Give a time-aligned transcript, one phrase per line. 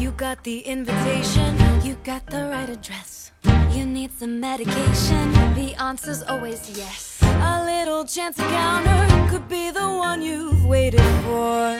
[0.00, 3.32] You got the invitation, you got the right address.
[3.76, 7.20] You need some medication, the answer's always yes.
[7.22, 11.78] A little chance encounter could be the one you've waited for.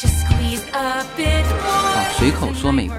[0.00, 2.18] Just squeeze a bit more.
[2.18, 2.96] 随口说美国。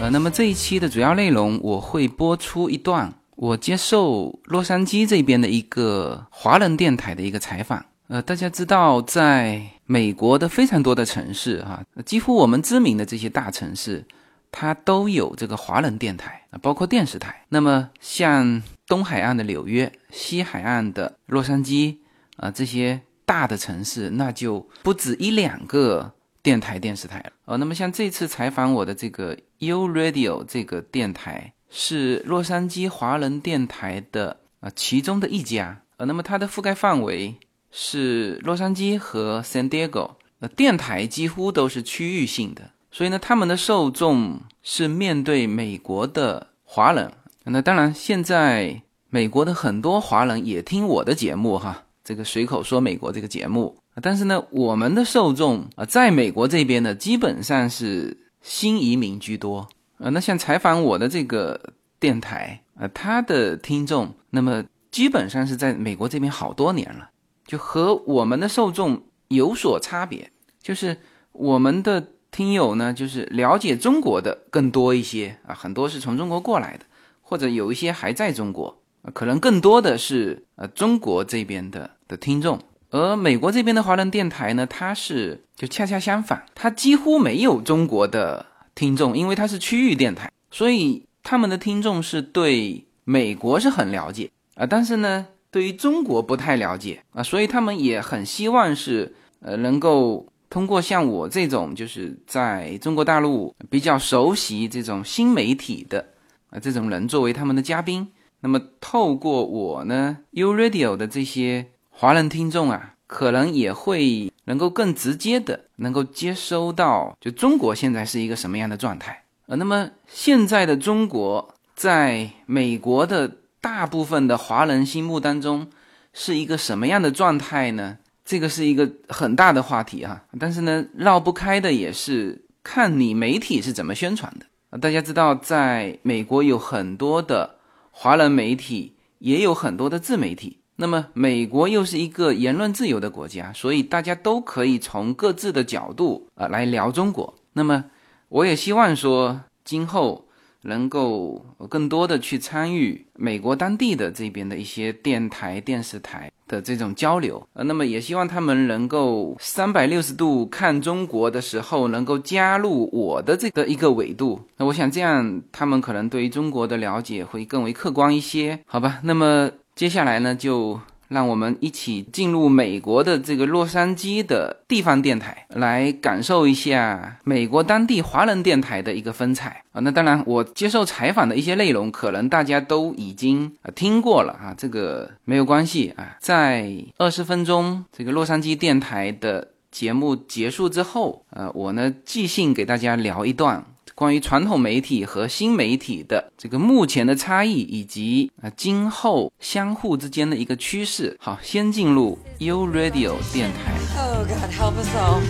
[0.00, 7.84] 呃，那么这一期的主要内容，我会播出一段我接受洛杉矶这边的一个华人电台的一个采访。
[8.12, 14.04] 呃，大家知道，在美国的非常多的城市哈、几乎我们知名的这些大城市，
[14.50, 17.46] 它都有这个华人电台啊，包括电视台。
[17.48, 21.96] 那么像东海岸的纽约、西海岸的洛杉矶
[22.36, 27.32] 啊、这些大的城市，那就不止一两个电台、电视台了。
[27.46, 35.80] 呃，那么像这次采访我的这个 U Radio 这个电台，是洛杉矶华人电台的啊、其中的一家。
[35.96, 37.34] 呃，那么它的覆盖范围
[37.72, 47.10] 是洛杉矶和 San Diego，呃，电台几乎都是区域性的，所以呢，他们的受众是面对美国的华人。
[47.44, 53.76] 那当然，现在美国的很多华人也听我的节目哈，这个随口说美国这个节目。
[54.00, 59.68] 但是呢，我们的受众啊，在美国这边呢，基本上是新移民居多。
[59.98, 61.60] 呃，那像采访我的这个
[61.98, 67.10] 电台，呃，他的听众，那么基本上是在美国这边好多年了。
[67.52, 70.30] 就和我们的受众有所差别，
[70.62, 70.96] 就是
[71.32, 76.86] 我们的听友呢，就是了解中国的更多一些啊，很多是从中国过来的，
[77.20, 78.80] 或者有一些还在中国，
[79.12, 82.58] 可能更多的是呃中国这边的的听众，
[82.88, 95.26] 而美国这边的华人电台呢，它是就恰恰相反，它几乎没有中国的听众，因为它是区域电台，所以他们的听众是对美国是很了解啊，但是呢。
[95.52, 106.06] 对于中国不太了解啊，所以他们也很希望是呃能够通过像我这种就是在中国大陆比较熟悉这种新媒体的
[106.48, 108.08] 啊这种人作为他们的嘉宾，
[108.40, 123.30] 那么透过我呢 U Radio 的这些华人听众啊，可能也会能够更直接的能够接收到就中国现在是一个什么样的状态呃，那么现在的中国在美国的。
[123.62, 125.68] 大部分的华人心目当中
[126.12, 127.96] 是一个什么样的状态呢？
[128.24, 130.24] 这个是一个很大的话题啊。
[130.38, 134.78] 但是呢，绕不开的也是看你媒体是怎么宣传的。
[134.78, 137.58] 大家知道，在美国有很多的
[137.92, 140.58] 华人媒体，也有很多的自媒体。
[140.76, 147.32] 那么，美国又是一个言论自由的国家，所以大家都可以从各自的角度啊来聊中国。
[147.52, 147.84] 那么，
[148.28, 150.26] 我也希望说，今后。
[150.62, 164.40] 能够更多的去参与美国当地的这边的一些电台、电视台的这种交流，呃，那么也希望他们能够三百六十度看中国的时候，能够加入我的这个一个纬度。
[164.56, 169.00] 那我想这样，他们可能对于中国的了解会更为客观一些，好吧？
[169.02, 170.80] 那么接下来呢，就。
[171.12, 179.80] 让我们一起进入美国的这个洛杉矶的地方电台，来感受一下美国当地华人电台的一个风采啊。
[179.80, 186.16] 那当然，我接受采访的一些内容，可能大家都已经啊听过了啊，这个没有关系啊。
[186.20, 193.64] 在二十分钟这个洛杉矶电台的节目结束之后，呃，我呢即兴给大家聊一段。
[193.94, 201.16] 关于传统媒体和新媒体的这个目前的差异，以及啊今后相互之间的一个趋势。
[201.20, 203.72] 好，先进入 U Radio 电台。
[203.98, 205.20] Oh God, help us all.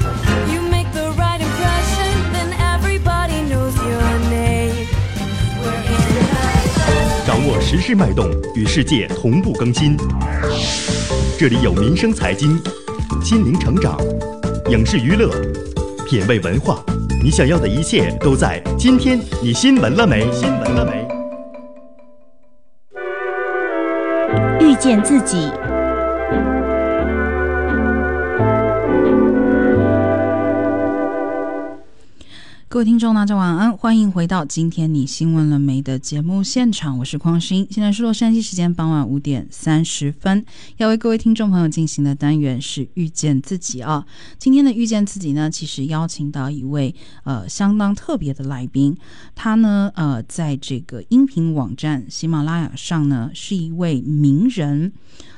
[0.53, 4.87] You make the right impression, then everybody knows your name.
[7.27, 9.97] 掌握时事脉动，与世界同步更新。
[11.39, 12.61] 这里有民生财经、
[13.23, 13.99] 心灵成长、
[14.71, 15.31] 影视娱乐、
[16.07, 16.85] 品味文化，
[17.23, 19.17] 你想要的一切都在今天。
[19.41, 20.29] 你新闻了没？
[20.33, 21.07] 新闻了没？
[24.61, 25.49] 遇见自己，
[32.73, 40.43] 各位听众，大家晚安，欢迎回到今天你新闻了没的节目现场，我是匡欣，现在是洛杉矶时间傍晚五点三十分，
[40.79, 44.07] 要为各位听众朋友进行的单元是遇见自己啊。
[44.39, 46.95] 今天的遇见自己呢，其实邀请到一位
[47.25, 48.97] 呃相当特别的来宾，
[49.35, 54.95] 他呢呃在这个音频网站喜马拉雅上呢是一位名人。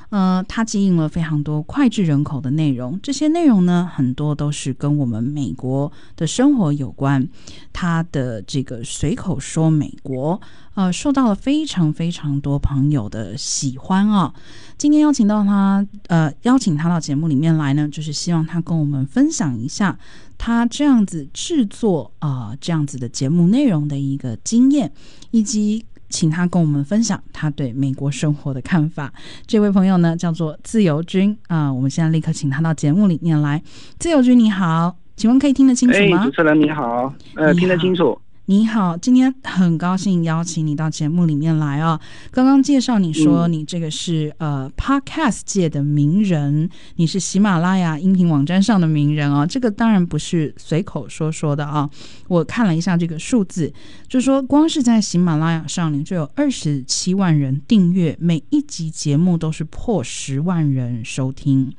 [0.09, 7.27] 呃，他经营了非常多脍炙人口的内容，这些内容呢，很多都是跟我们美国的生活有关。
[7.73, 10.39] 他的这个随口说美国，
[10.75, 14.33] 呃，受到了非常非常多朋友的喜欢啊。
[14.77, 19.97] 今天邀请到他，呃，邀请他到节目里面来呢，就是希望他跟我们分享一下
[20.37, 24.93] 他这样子制作啊这样子的节目内容的一个经验，
[25.31, 25.85] 以及。
[26.15, 29.11] 请他跟我们分享他对美国生活的看法。
[29.45, 33.61] 这位朋友呢，叫做自由军啊，我们现在立刻请他到节目里面来。
[33.99, 36.23] 自由军你好，请问可以听得清楚吗？
[36.23, 38.17] 主持人你好，呃，听得清楚。
[38.47, 41.99] 你好，今天很高兴邀请你到节目里面来啊！
[42.29, 49.47] 刚刚介绍你说你这个是呃 Podcast 界的名人，你是喜马拉雅音频网站上的名人啊！
[49.47, 51.89] 这个当然不是随口说说的啊！
[52.27, 53.73] 我看了一下这个数字，
[54.07, 61.73] 就说光是在喜马拉雅上，你就有二十七万人订阅，每一集节目都是破十万人收听。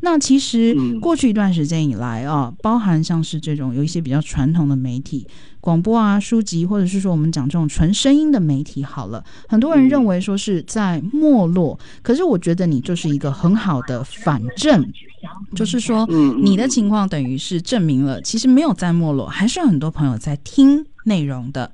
[0.00, 5.26] 那其实过去一段时间以来啊，包含像是这种有一些比较传统的媒体。
[5.58, 14.86] 广播啊，书籍，或者是说我们讲这种纯声音的媒体，好了，很多人认为说是在没落，可是我觉得你就是一个很好的反证，
[15.54, 16.06] 就是说，
[16.42, 21.72] 你的情况等于是证明了，其实没有在没落，还是有很多朋友在听内容的。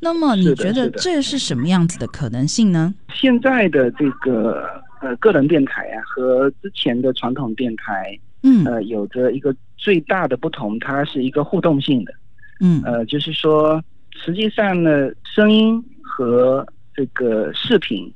[0.00, 2.94] 那么你觉得这是什么样子的可能性呢？
[3.14, 4.66] 现在的这个
[5.00, 12.12] 呃个人电台啊，和之前的传统电台，嗯，呃，有着一个最大的不同，它是一个互动性的。
[12.60, 18.12] 嗯，呃，就是说，实际上呢，声音和这个视频，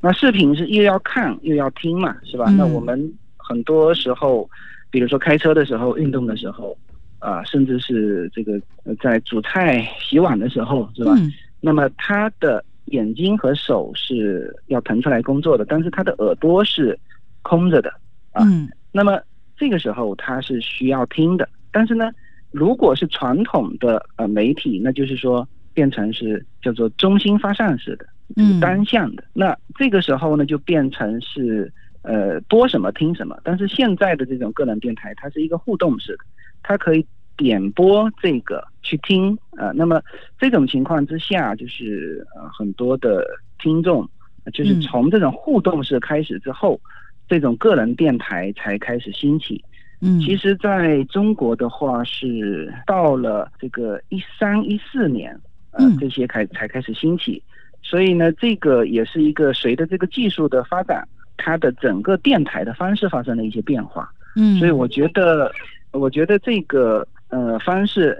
[0.00, 2.50] 那视频是又要看又要听嘛，是吧？
[2.56, 4.48] 那我们很多时候，
[4.90, 6.76] 比如说开车的时候、运动的时候，
[7.18, 8.60] 啊，甚至是这个
[9.02, 11.14] 在煮菜、洗碗的时候，是吧？
[11.60, 16.98] 那么他的眼睛和手是要腾出来工作的，但是他的耳朵是
[17.42, 17.92] 空着的
[18.32, 18.44] 啊。
[18.92, 19.20] 那么
[19.58, 22.10] 这个时候他是需要听的，但是呢？
[22.50, 28.06] 如果是传统的呃媒体，那就是说变成是叫做中心发散式的，
[28.36, 29.22] 嗯，单向的。
[29.32, 33.38] 那这个时候呢，就变成是呃播什么听什么。
[33.44, 36.24] 但是现在的这种个人电台，它是一个互动式的，
[36.62, 37.06] 它可以
[37.36, 40.02] 点播这个去听呃，那么
[40.38, 43.24] 这种情况之下，就是呃很多的
[43.58, 44.08] 听众，
[44.52, 46.80] 就是从这种互动式开始之后，
[47.28, 49.64] 这种个人电台才开始兴起。
[50.00, 55.38] 嗯，其实在中国的话是到了这个一三一四年，
[55.72, 57.42] 呃，这些开才开始兴起，
[57.82, 61.06] 所以呢，这个也是一个随着这个技术的发展，
[61.36, 64.10] 它的整个电台的方式发生了一些变化。
[64.36, 65.52] 嗯，所以我觉得，
[65.92, 68.16] 我觉得这个呃方式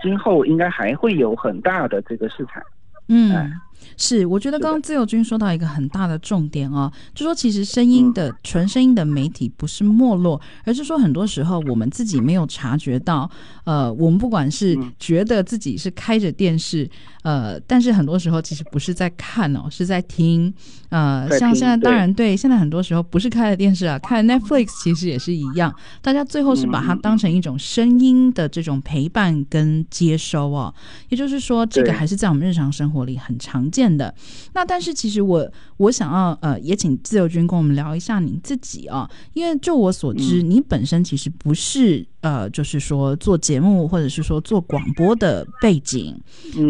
[0.00, 2.62] 今后应该还会有很大的这个市场。
[3.08, 3.52] 嗯。
[3.96, 13.30] 是，我觉得刚刚自由军说到一个很大的重点哦，就说其实声音的纯声音的媒体不是没落，而是说很多时候我们自己没有察觉到，
[13.64, 16.88] 呃，我们不管是觉得自己是开着电视，
[17.22, 20.52] 呃，但是很多时候其实不是在看哦，是在听，
[20.88, 30.72] 呃，像现在当然对，现在很多时候不是开着电视啊，看 Netflix 其实也是一样，大家最后是把它当成一种声音的这种陪伴跟接收哦，
[31.08, 33.67] 也就是说这个还是在我们日常生活里很常。
[33.70, 34.14] 见的
[34.54, 46.18] 那，但是其实我我想要呃，也请自由军跟我们聊一下你自己啊，因为就我所知，你本身其实不是呃，就是说做节目或者是说做广播的背景，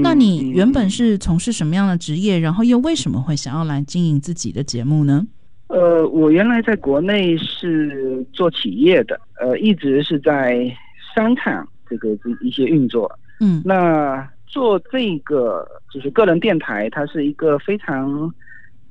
[0.02, 2.38] 那你原本是从事什么样的职业？
[2.38, 5.26] 然后又为什么会想要来经营自己的节目呢？
[5.68, 10.70] 呃，我原来在国内是做企业的，呃，一直是在
[11.14, 12.08] 商场这个
[12.42, 13.10] 一些运作，
[13.40, 14.28] 嗯，那。
[14.48, 18.32] 做这个就是个人电台，它是一个非常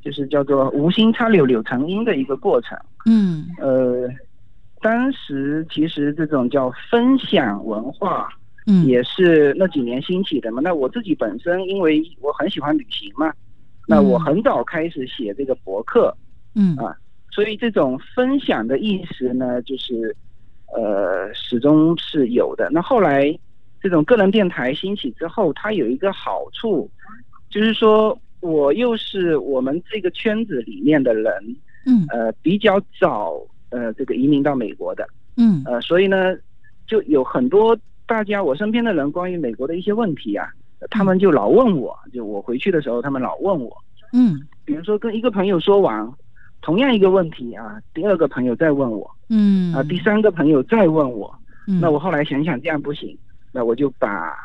[0.01, 2.77] 就是叫做无心插柳柳成荫的一个过程。
[3.05, 4.07] 嗯，呃，
[4.81, 8.29] 当时其实这种叫分享文化，
[8.67, 10.61] 嗯，也是那几年兴起的嘛。
[10.63, 13.33] 那我自己本身因为我很喜欢旅行嘛，
[13.87, 16.15] 那我很早开始写这个博客，
[16.55, 16.95] 嗯啊，
[17.31, 20.15] 所以这种分享的意识呢，就是
[20.75, 22.69] 呃始终是有的。
[22.71, 23.37] 那后来。
[23.87, 26.91] 这种个人电台兴起之后，它有一个好处，
[27.49, 31.33] 就是说我又是我们这个圈子里面的人，
[31.85, 36.35] 嗯，呃，比较早呃这个移民到美国的，嗯，呃，所以呢，
[36.85, 40.49] 就有很多大家我身边的人关于美国的一些问题啊，
[40.89, 43.71] 他们就老问我，就我回去的时候，他们老问我，
[44.11, 46.11] 嗯，比如说跟一个朋友说完
[46.61, 51.33] 同样一个问题啊，第二个朋友再问我，嗯，啊，第三个朋友再问我，
[51.67, 53.17] 嗯，那我后来想想这样不行。
[53.57, 54.35] 那我就把，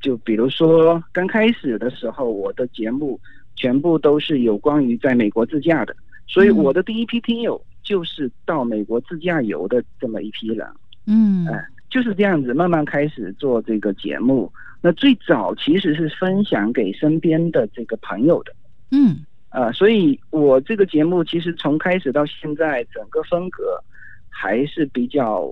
[0.00, 3.18] 就比如说刚开始的时候，我的节目
[3.56, 5.92] 全部都是有关于在美国自驾的，
[6.28, 10.64] 所以我的第一批听友就是到美国自驾游的这么一批人，
[11.08, 11.44] 嗯。
[11.48, 14.48] 哎，就是这样子慢慢开始做这个节目。
[14.80, 18.54] 那最早其实是分享给身边的这个朋友的，
[18.92, 19.26] 嗯。
[19.48, 23.82] 啊，所以我这个节目其实从开始到现在，整个风格
[24.28, 25.50] 还是比较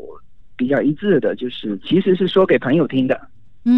[0.60, 3.18] 比较一致的，就是其实是说给朋友听的，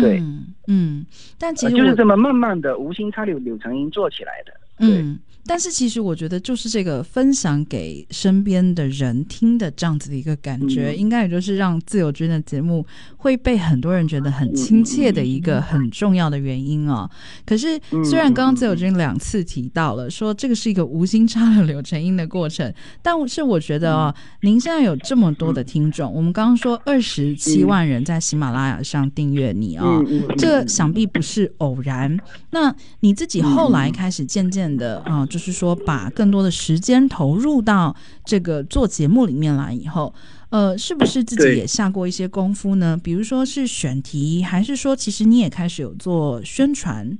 [0.01, 0.19] 对。
[0.19, 1.07] 嗯嗯，
[1.39, 4.53] 但其实呃就是这么慢慢的无心插柳柳成荫做起来的。
[4.85, 4.99] 对。
[4.99, 17.11] 嗯，但是其实我觉得，就是这个分享给身边的人听的这样子的一个感觉，嗯应该也就是让自由军的节目会被很多人觉得很亲切的一个很重要的原因哦。
[17.45, 22.73] 可是嗯虽然刚刚自由军两次提到了说这个是一个无心插柳柳成荫的过程，
[23.03, 32.17] 但是我觉得哦，您现在有这么多的听众，我们刚刚说二十七万人在喜马拉雅上订阅你哦，嗯嗯这想必不是偶然。
[32.51, 40.13] 那你自己后来开始渐渐的啊、就是说把更多的时间投入到这个做节目里面来以后，
[40.51, 43.01] 呃，是不是自己也下过一些功夫呢？
[43.03, 47.17] 比如说是选题，还是说其实你也开始有做宣传？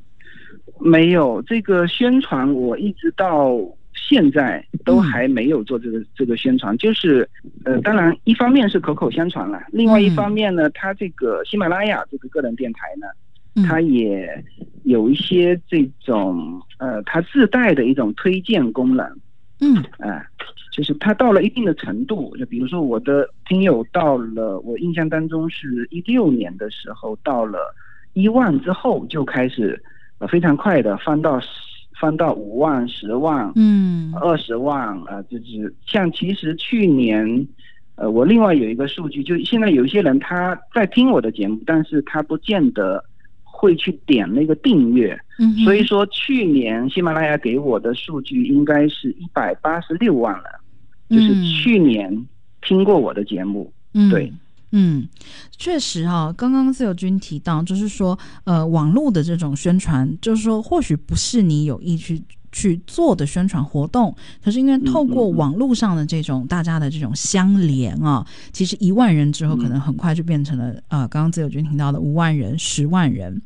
[0.79, 3.57] 没有这个宣传，我一直到
[3.95, 6.77] 现在都还没有做这个、这个宣传。
[6.77, 7.27] 就是
[7.65, 13.07] 呃，当然一方面是口口相传了，另外一方面呢，它这个喜马拉雅这个个人电台呢，
[13.55, 14.45] 嗯它也
[14.85, 19.07] 有一些这种呃，它自带的一种推荐功能。
[19.61, 20.27] 嗯哎，
[20.73, 27.75] 就是它到了一定的程度，就比如说我的听友到了，我印象当中是一六年的时候，到了
[28.15, 29.83] 一万之后就开始
[30.19, 31.47] 呃非常快的翻到十
[32.01, 37.47] 翻到五万、十万、嗯二十万啊、就是像其实去年。
[37.95, 43.05] 呃，我另外有一个数据，就现在有一些人他在听我的节目，但是他不见得
[43.63, 50.61] 会去点那个订阅，嗯，所以说，去年喜马拉雅给我的数据应该是一百八十六万了，
[51.09, 52.27] 就是嗯去年
[52.61, 53.73] 听过我的节目。
[53.95, 54.11] 嗯。
[54.11, 54.33] 对。
[54.73, 55.07] 嗯，
[55.57, 62.21] 确实哈、刚刚自由君提到，就是说，呃，网络的这种宣传，就是说，或许不是你有意去
[62.53, 73.41] 去做的宣传活动，可是因为透过网络上的这种大家的这种相连啊，其实一万人之后，可能很快就变成了呃，刚刚自由军听到的五万人、十万人。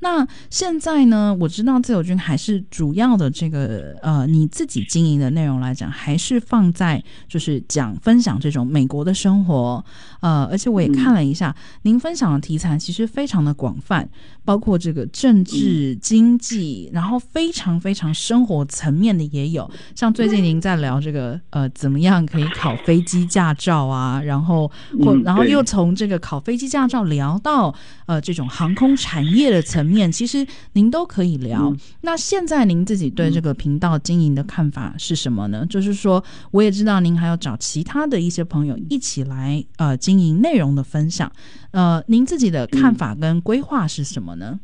[0.00, 9.84] 那现在呢，我知道自由军还是主要的这个呃，你自己经营的内容来讲，还是放在就是讲分享这种美国的生活，
[10.20, 14.08] 呃，而且我也看了一下，您分享的题材其实非常的广泛，
[14.44, 27.74] 包括这个政治、经济，然后非常非常生活层面的也有，像最近您在聊这个呃，怎么样可以考飞机驾照啊，然后或然后又从这个考飞机驾照聊到
[28.06, 31.70] 呃这种航空产业的层面，其实您都可以聊。
[31.70, 31.78] 嗯。
[32.02, 35.64] 那现在您自己对这个频道经营的看法是什么呢？
[35.66, 41.30] 就是说，我也知道您还要找其他的一些朋友一起来呃经营内容的分享，
[41.70, 44.58] 呃，您自己的看法跟规划是什么呢？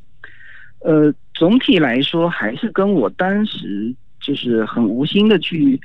[0.81, 5.81] 呃，总体来说还是跟我当时就是很无心的去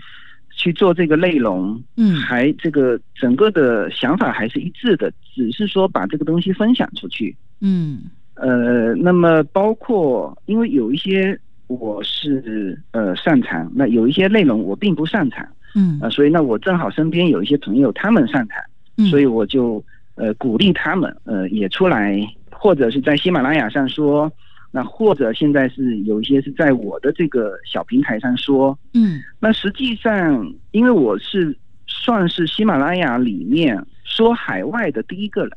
[0.49, 7.35] 去做这个内容，嗯还这个整个的想法还是一致的，只是说把这个东西分享出去。
[7.61, 15.45] 嗯呃，那么包括因为有一些我是呃擅长，那有一些内容我并不擅长。
[15.75, 18.57] 嗯啊，所以呢，我正好身边有一些朋友，他们擅长，
[18.97, 19.83] 嗯，所以我就
[20.15, 22.19] 呃鼓励他们，呃也出来，
[22.51, 24.31] 或者是在喜马拉雅上说，
[24.75, 35.51] 那或者现在是有一些是在我的这个小平台上说，嗯那实际上，因为我是算是喜马拉雅里面说海外的第一个人，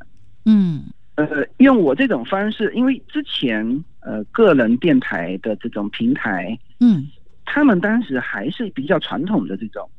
[0.45, 0.83] 嗯
[1.15, 1.25] 呃，
[1.57, 7.07] 用我这种方式，因为之前呃个人电台的这种平台，嗯
[7.43, 9.89] 他们当时还是比较传统的这种。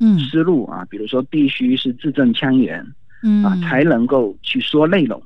[0.00, 2.86] 嗯思路啊，比如说必须是字正腔圆
[3.24, 5.20] 嗯啊，才能够去说内容。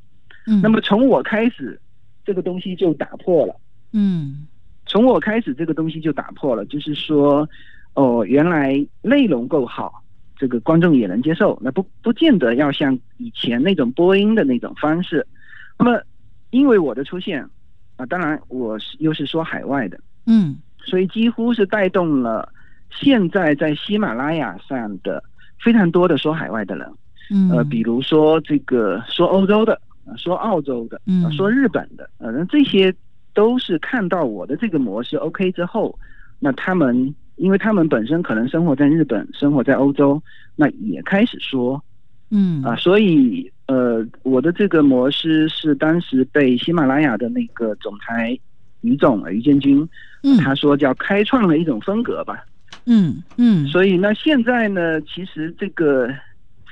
[0.47, 1.78] 嗯那么从我开始，
[2.25, 3.55] 这个东西就打破了。
[3.93, 4.47] 嗯
[4.85, 7.49] 从我开始，这个东西就打破了，就是说，
[7.95, 10.02] 哦，原来内容够好，
[10.37, 11.57] 这个观众也能接受。
[11.62, 15.26] 那不不见得要像以前那种播音的那种方式。
[15.79, 16.02] 那么，
[16.50, 17.49] 因为我的出现
[17.97, 22.52] 啊，当然我是又是说海外的，嗯所以几乎是带动了
[22.91, 25.23] 现在在喜马拉雅上的
[25.62, 26.87] 非常多的说海外的人。
[27.31, 29.81] 嗯呃，比如说这个说欧洲的，呃
[30.16, 31.25] 说澳洲的，嗯。
[31.25, 32.95] 呃说日本的，呃，那这些
[33.35, 35.99] 都是看到我的这个模式 OK 之后，
[36.38, 40.23] 那他们因为他们本身可能生活在日本，生活在欧洲，
[40.57, 41.83] 那也开始说
[42.31, 42.62] 嗯。
[42.62, 48.38] 啊、所以呃，我的这个模式是当时被喜马拉雅的那个总裁
[48.83, 49.88] 于总于建军，
[50.23, 50.37] 嗯。
[50.38, 52.45] 他说叫开创了一种风格吧。
[52.85, 56.09] 嗯嗯，所以那现在呢，其实这个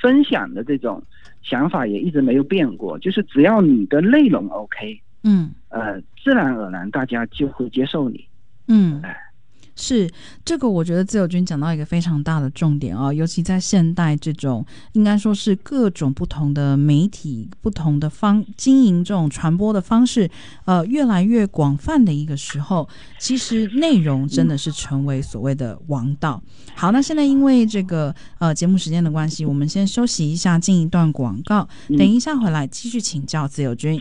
[0.03, 1.01] 分享的这种
[1.43, 8.27] 想法也一直没有变过，就是只要你的内容 OK，嗯呃，自然而然大家就会接受你。
[8.69, 9.17] 嗯哎。
[9.81, 10.09] 是
[10.45, 20.31] 这个，我觉得自由军讲到一个非常大的重点啊，尤其在现代这种应该说是各种不同的媒体、不同的方经营这种传播的方式，
[20.67, 26.43] 呃，越来越广泛的一个时候，其实内容真的是成为所谓的王道。
[26.75, 34.01] 好，那现在因为这个呃节目时间的关系，我们先休息一下，进一段广告，等一下回来继续请教自由军。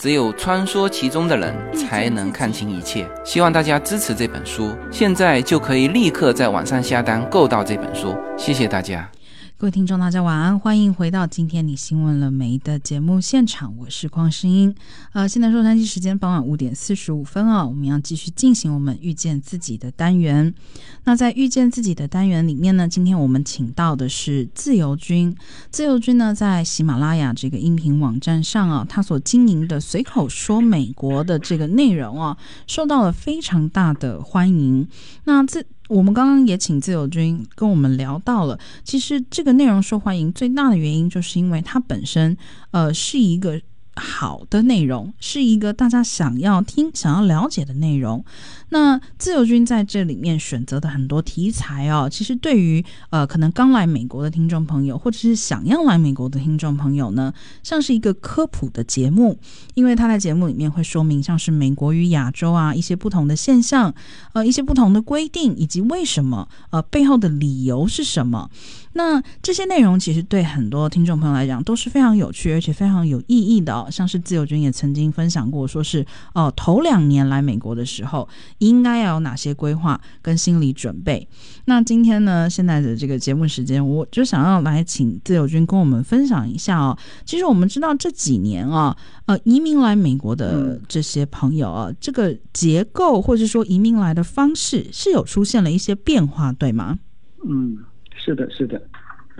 [0.00, 3.06] 只有穿梭其中的人才能看清一切。
[3.22, 8.16] 希望大家支持这本书，现在就可以立刻在网上下单购到这本书。
[8.34, 9.06] 谢谢大家。
[9.60, 14.74] 各位听众，大家晚安，欢迎回到今天你新闻了没的节目现场，我是邝声音。
[15.12, 20.54] 呃，现在洛杉矶时间傍晚五点四十五分啊，我们要继续进行我们遇见自己的单元。
[21.04, 25.36] 那在遇见自己的单元里面呢，今天我们请到的是自由军。
[25.70, 32.34] 自由军呢，在喜马拉雅这个音频网站上啊，他所经营的随口说美国的这个内容啊，
[32.66, 34.88] 受到了非常大的欢迎。
[35.24, 42.36] 那这我们刚刚也请自由军跟我们聊到了，其实这个内容受欢迎最大的原因，就是因为它本身
[42.70, 43.60] 呃是一个
[43.96, 48.24] 好的内容，是一个大家想要听、想要了解的内容。
[48.70, 59.38] 那自由军在这里面选择的很多题材哦，其实对于呃可能刚来美国的听众朋友，或者是想要来美国的听众朋友呢，像是一个科普的节目，
[59.74, 63.92] 因为他在节目里面会说明像是美国与亚洲啊一些不同的现象，
[64.32, 68.50] 呃一些不同的规定，以及为什么呃背后的理由是什么。
[68.92, 73.88] 那这些内容其实对很多听众朋友来讲都是非常有趣，而且非常有意义的哦。
[73.90, 76.04] 像是自由军也曾经分享过，说是
[76.34, 78.28] 哦头两年来美国的时候。
[78.58, 81.26] 应该要有哪些规划跟心理准备？
[81.64, 86.96] 那今天呢，现在的这个节目时间，我就想要来请自由军跟我们分享一下哦。
[87.24, 96.98] 其实我们知道这几年啊，呃，移民来美国的这些朋友啊，这个结构或者说移民来的方式是有出现了一些变化，对吗？
[97.48, 97.78] 嗯，
[98.16, 98.80] 是的，是的。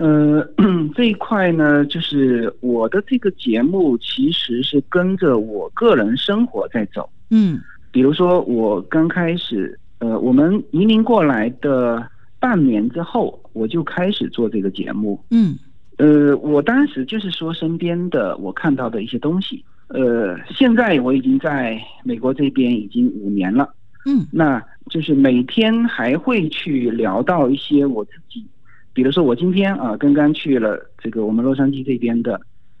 [0.01, 0.49] 呃，
[0.95, 7.07] 这一块呢，就是我的这个节目其实是跟着我个人生活在走。
[7.29, 7.59] 嗯。
[7.91, 12.01] 比如说，我刚开始，呃，我们移民过来的
[12.39, 15.21] 半年之后，我就开始做这个节目。
[15.29, 15.57] 嗯，
[15.97, 19.63] 呃，我当时就是说身边的我看到的一些东西。
[19.89, 23.69] 呃，现在我已经在美国这边已经五年了。
[24.05, 28.43] 嗯，那就是每天还会去聊到一些我自己，
[28.93, 32.39] 比如说我今天啊，刚刚去了这个我们洛杉矶这边的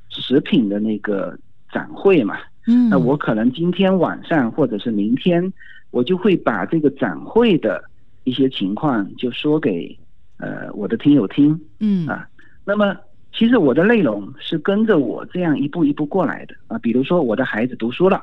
[0.09, 1.37] 食品的那个
[1.71, 2.37] 展会嘛。
[2.67, 5.51] 嗯，那我可能今天晚上或者是明天，
[5.89, 7.83] 我就会把这个展会的
[8.23, 9.97] 一些情况就说给
[10.37, 11.59] 呃我的听友听。
[11.79, 12.27] 嗯啊，
[12.63, 12.95] 那么
[13.33, 16.77] 其实我的内容是跟着我这样一步一步过来的啊。
[16.79, 18.17] 比如说我的孩子读书了，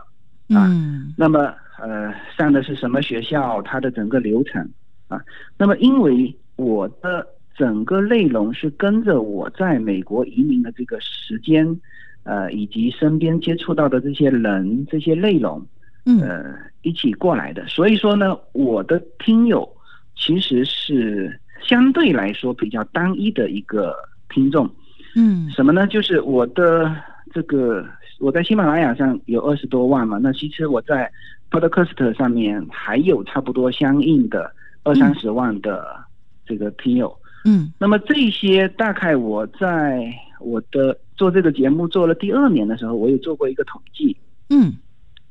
[0.51, 0.71] 啊，
[1.17, 4.71] 那么呃上的是什么学校，它的整个流程
[5.09, 5.21] 啊。
[5.57, 7.27] 那么因为我的
[7.59, 11.79] 整个内容是跟着我在美国移民的这个时间。
[12.25, 15.67] 呃，以及身边接触到的这些人、这些内容，
[16.21, 17.67] 呃，一起过来的。
[17.69, 19.67] 所以说呢，我的听友
[20.15, 23.97] 其实是相对来说比较单一的一个
[24.29, 24.69] 听众。
[25.17, 25.87] 嗯，什么呢？
[25.87, 26.95] 就是我的
[27.33, 27.83] 这个，
[28.21, 31.11] 我在喜马拉雅上有二十多万嘛，那其实我在
[31.51, 35.97] Podcast 上面还有差不多相应的二三十万的
[36.45, 37.18] 这个听友。
[37.45, 44.17] 嗯，那么这些大概我在我的做这个节目做了第二年的时候，我有做过一个统计。
[44.51, 44.75] 嗯，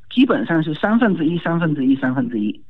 [0.10, 2.62] 基本上是三分之一、三分之一、三分之一。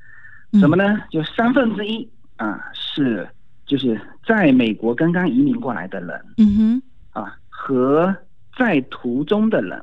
[0.53, 0.97] 什么呢？
[1.11, 3.27] 就三分之一啊，是
[3.65, 6.21] 就是在美国刚刚移民过来的人。
[6.37, 6.81] 嗯哼。
[7.21, 8.15] 啊，和
[8.57, 9.81] 在途中的人。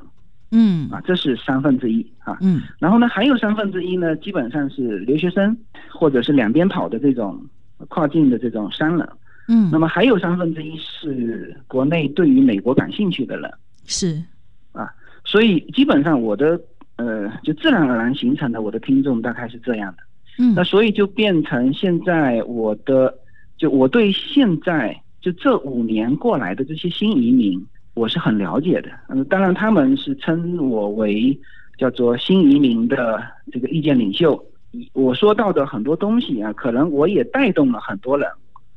[0.51, 0.89] 嗯。
[0.89, 2.37] 啊，这是三分之一啊。
[2.41, 2.63] 嗯。
[2.79, 5.55] 然后呢，还有三分之一呢，基本上是留学生，
[5.91, 7.45] 或者是两边跑的这种
[7.87, 9.07] 跨境的这种商人。
[9.47, 13.51] 嗯，那么还有三分之一是国内对于美国感兴趣的人，
[13.85, 14.21] 是
[14.71, 14.89] 啊，
[15.23, 16.59] 所以基本上我的
[16.97, 20.03] 呃就自然而然形成的我的听众大概是这样的，
[20.39, 23.13] 嗯，那所以就变成现在我的
[23.57, 28.89] 就我对现在就这五年过来的这些新移民，我是很了解的。
[29.09, 31.37] 嗯，当然他们是称我为
[31.77, 34.43] 叫做新移民的这个意见领袖。
[34.91, 38.27] 我说到的很多东西啊，可能我也带动了很多人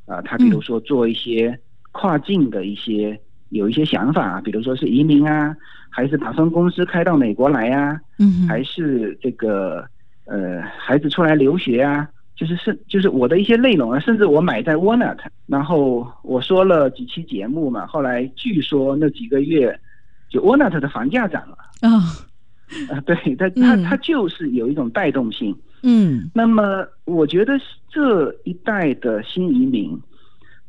[0.09, 0.21] 啊。
[0.23, 1.59] 他比如说做一些
[1.93, 3.19] 跨境的一些
[3.51, 5.57] 有一些想法，比如说是移民啊，
[5.89, 8.01] 还是把分公司开到美国来啊？
[8.19, 9.87] 嗯，还是这个
[10.25, 12.09] 呃孩子出来留学啊？
[12.37, 19.79] 就是是就是我的一些内容啊，甚至我买在 Walnut，然后我说了几期节目嘛，后来据说那几个月
[20.29, 21.99] 就 Walnut 的房价涨了啊
[22.95, 25.57] 啊，对，它它它就是有一种带动性。
[25.83, 27.55] 嗯，那么我觉得
[27.89, 29.99] 这一代的新移民，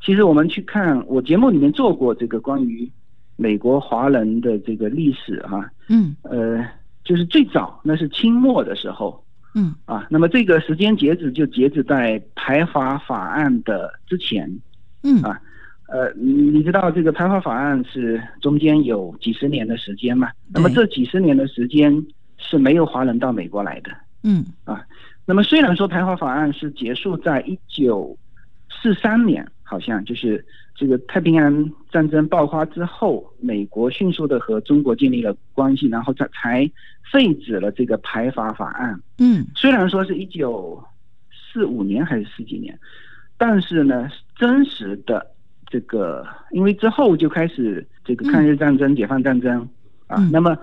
[0.04, 2.90] 其实我们去看我节目里面做过这个关于
[3.36, 6.64] 美国华人的这个历史哈，嗯，呃，
[7.04, 9.24] 就是最早那是清末的时候，
[9.56, 14.48] 嗯，啊，那么这个时间截止就截止在排华法案的之前，
[15.04, 15.42] 嗯啊，
[15.88, 20.30] 呃，你知道这个排华法案是中间有几十年的时间嘛？
[20.54, 22.06] 那么这几十年的时间
[22.38, 23.92] 是没有华人到美国来的。
[24.22, 24.86] 嗯啊，
[25.30, 28.18] 那么虽然说排华法案是结束在一九
[28.82, 36.72] 四三年，好像就是这个太平洋战争爆发之后，美国迅速的和中国建立了关系，然后才才
[37.12, 39.00] 废止了这个排华法案。
[39.20, 40.84] 嗯，虽然说是一九
[41.32, 42.76] 四五年还是四几年，
[43.38, 45.28] 但是呢，真实的
[45.68, 49.70] 这个，因为之后就开始这个抗日战争、解放战争
[50.08, 50.58] 啊，那么。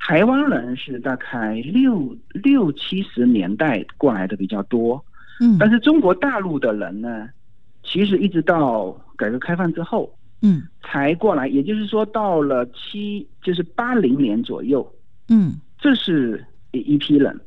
[0.00, 5.04] 台湾人是大概六六七十年代过来的比较多，
[5.40, 7.28] 嗯，但是中国大陆的人呢，
[7.84, 10.10] 其实一直到改革开放之后，
[10.40, 14.90] 嗯，才过来，也就是说到了七就是八零年左右，
[15.28, 17.38] 嗯，这是一一批人，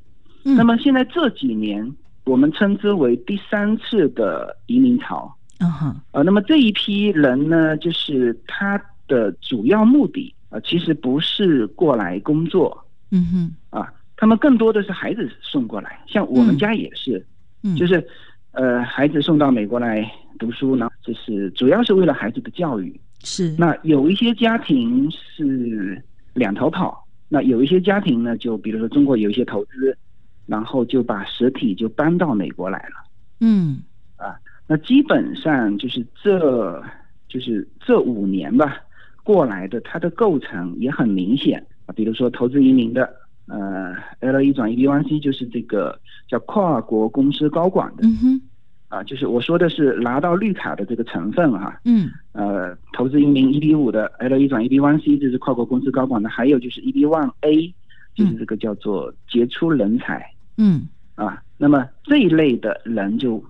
[0.45, 1.91] 嗯，那么现在这几年
[2.23, 10.33] 我们称之为第三次的移民潮，嗯哼，呃，那么这一批人呢，就是他的主要目的。
[10.53, 17.25] 啊，其实不是过来工作，嗯哼，啊，他们更多的是孩子送过来，像我们家也是，
[17.63, 18.07] 嗯，就是，
[18.51, 23.55] 呃，孩子送到美国来读书呢，就是主要是为了孩子的教育，是。
[23.57, 25.99] 那有一些家庭是
[26.35, 29.97] 两头跑，那有一些家庭呢，就比如说中国有一些投资，
[30.45, 33.81] 然后就把实体就搬到美国来了，嗯，
[34.17, 34.37] 啊，
[34.67, 36.83] 那基本上就是这，
[37.27, 38.77] 就是这五年吧。
[39.23, 41.65] 过来的，它的构成也很明显。
[41.85, 43.13] 啊，比如说投资移民的，
[43.47, 48.41] 呃，L 一转 EB1C 就是这个叫跨国公司高管的，嗯哼，
[48.87, 57.73] 啊，就是我说的是拿到绿卡的这个成分哈，嗯，呃，投资移民 EB 五的 L 一转 EB1C 就是跨国公司高管的，还有就是 EB1A
[58.15, 60.25] 就是这个叫做杰出人才，
[60.57, 63.43] 嗯，啊，那么这一类的人就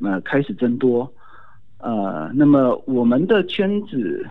[0.00, 1.12] 呃开始增多，
[1.78, 4.24] 呃，那么我们的圈子。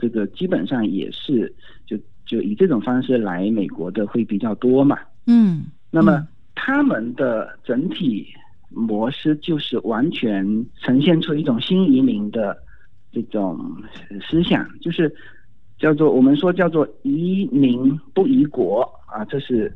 [0.00, 8.26] 这个基本上也是就就以这种方式来美国的会比较多嘛，嗯，那么他们的整体
[8.70, 10.42] 模式就是完全
[10.80, 12.56] 呈现出一种新移民的
[13.12, 13.60] 这种
[14.26, 15.14] 思想，就是
[15.78, 19.70] 叫做我们说叫做移民不移国啊，这是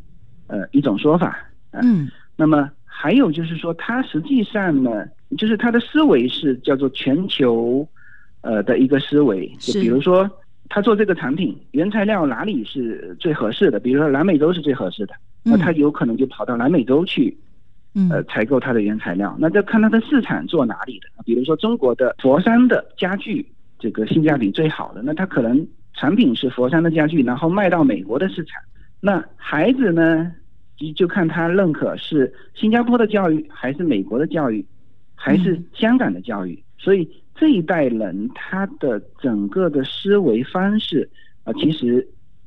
[0.46, 1.36] 呃一种说法，
[1.72, 5.04] 嗯，那么还有就是说，他实际上呢，
[5.36, 7.86] 就是他的思维是叫做全球。
[8.44, 10.30] 呃的一个思维，就比如说
[10.68, 13.80] 他做这个产品，原材料哪里是最合适的？
[13.80, 17.34] 比如说南美洲是最合适的，那他有可能就跑到南美洲去，
[18.10, 19.34] 呃，采购它的原材料。
[19.38, 21.06] 那就看它的市场做哪里的。
[21.24, 23.46] 比如说中国的佛山的家具，
[23.78, 28.60] 这个性价比最好的，那他可能产品是佛山的家具，然后卖到美国的市场。
[29.00, 30.30] 那孩子呢，
[30.76, 34.64] 就就看他认可是新加坡的教育，还是美国的教育，
[35.14, 37.08] 还是香港的教育，所以。
[37.34, 41.08] 这一代人他的整个的思维方式
[41.42, 42.06] 啊，其实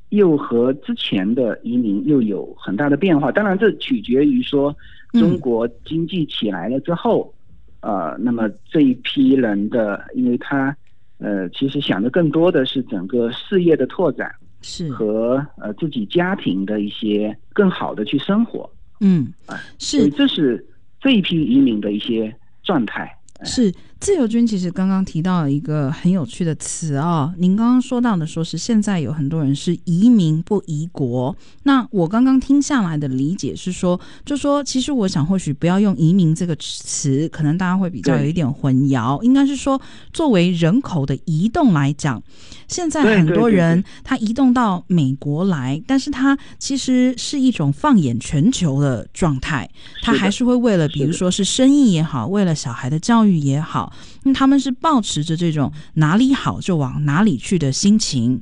[0.10, 3.32] 又和之前的移民又有很大的变化。
[3.32, 4.76] 当然，这取决于说
[5.12, 7.34] 中国经济起来了之后，
[7.82, 10.76] 呃，那么这一批人的，因为他
[11.17, 18.69] 呃，其实想的更多的是整个事业的拓展，是和呃自己家庭的一些更好的去生活。
[19.02, 20.65] 嗯，啊，是，这是
[21.02, 23.13] 这一批移民的一些状态。
[23.43, 27.33] 是自由军，其实刚刚提到了一个很有趣的词啊。
[27.38, 31.36] 您刚刚说到的，说是现在有很多人是移民不移国。
[31.63, 39.21] 那我刚刚听下来的理解是说，就说其实我想或许不要用移民这个词，可能大家会比较有一点混淆。
[39.21, 39.79] 应该是说，
[40.13, 42.21] 作为人口的移动来讲，
[42.67, 49.69] 现在很多人他移动到美国来，但是他其实是一种放眼全球的状态，
[50.01, 53.17] 他还是会为了，比如说是生意也好，为了小孩的教。
[53.27, 53.87] 育也好，
[54.23, 58.41] 那他们是保持着这种哪里好就往哪里去的心情。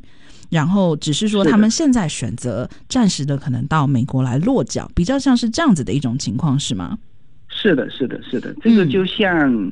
[0.51, 6.97] 然后只是说他们现在选择暂时的可能到美国来落脚，比较像是这样子的一种情况，是吗？
[7.49, 9.71] 是的，是的，是的，这个嗯就像，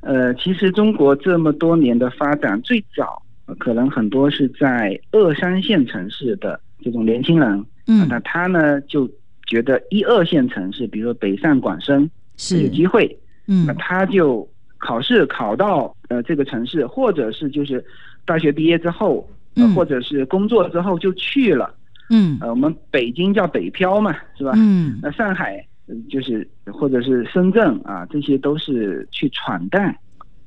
[0.00, 9.08] 呃，其实中国这么多年的发展，最早、呃可能很多是在二三线城市的这种年轻人，啊嗯，那他呢就
[9.46, 12.62] 觉得一二线城市，比如说北上广深是。
[12.62, 13.66] 有，机会，嗯。
[13.66, 17.84] 那他就考试考到呃这个城市，或者是就是
[18.24, 19.28] 大学毕业之后，
[19.74, 21.74] 或者是工作之后就去了，
[22.10, 24.52] 嗯呃，我们北京叫北漂嘛，是吧？
[24.56, 29.94] 嗯那上海呃就是或者是深圳啊，这些都是去闯荡。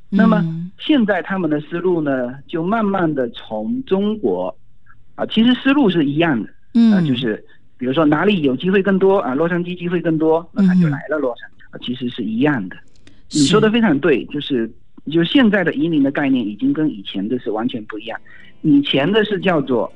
[0.09, 4.55] 那么嗯现在他们的思路呢，就慢慢的从中国
[5.15, 7.43] 啊，其实思路是一样的啊，嗯，就是
[7.77, 12.75] 比如说哪里有机会更多啊，洛杉矶机会更多，那他就来了洛杉矶啊，其实是一样的。
[13.33, 14.69] 你说的非常对，就是
[15.11, 18.19] 就现在的移民的概念已经跟以前的是完全不一样，
[18.61, 19.91] 以前的是叫做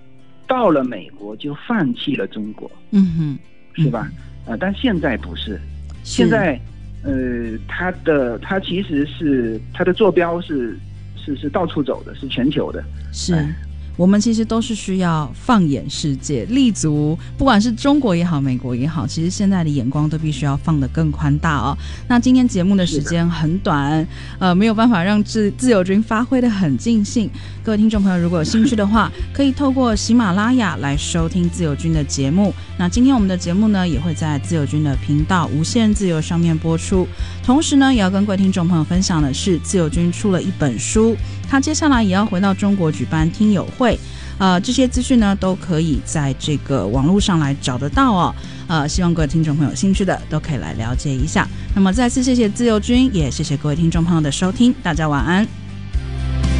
[0.47, 4.09] 到了美国就放弃了中国，嗯哼，是吧？
[4.47, 5.59] 啊、但现在不是，
[6.03, 6.59] 是现在，
[7.03, 10.77] 呃，他的他其实是他的坐标是
[11.17, 12.83] 是是到处走的，是全球的。
[13.11, 13.55] 是哎。
[13.97, 21.77] 我们其实都是需要放眼世界，立足，不管是中国也好，美国也好，其实现在的眼光都必须要放得更宽大哦。
[22.07, 24.05] 那今天节目的时间很短，
[24.39, 27.29] 呃，没有办法让自自由军发挥的很尽兴。
[27.63, 32.53] 各位听众朋友，如果有兴趣的话，可以透过喜马拉雅来收听自由军的节目。
[32.77, 37.07] 那今天我们的节目呢，也会在自由军的频道无限自由上面播出。
[37.43, 41.15] 同时呢，也要跟各位听众朋友分享的是，自由军出了一本书，
[41.49, 43.99] 他接下来也要回到中国举办听友会。
[44.37, 48.35] 呃，这些资讯呢都可以在这个网络上来找得到哦。
[48.67, 51.47] 呃，希望各位听众朋友有兴趣的都可以来了解一下。
[51.73, 55.47] 那么再次谢谢自由军，也谢谢各位听众朋友的收听，大家晚安。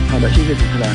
[0.09, 0.89] 好的，谢谢主持人。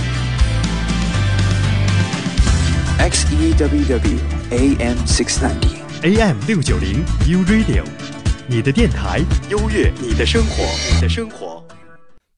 [3.11, 4.19] XEWW
[4.51, 5.81] AM 690.
[6.03, 7.85] AM 六九零 U Radio，
[8.47, 11.63] 你的电台，优越你的生活，你的生活。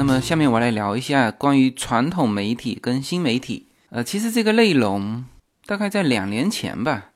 [0.00, 3.66] 那么下面我来聊一下关于传统媒体跟新媒体。
[3.90, 5.26] 呃，其实这个内容
[5.66, 7.10] 大概在两年前吧，